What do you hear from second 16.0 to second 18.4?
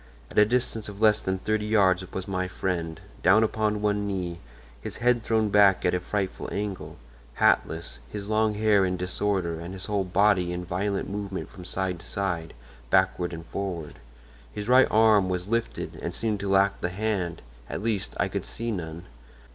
and seemed to lack the hand—at least, I